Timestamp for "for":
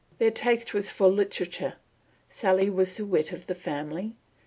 0.89-1.07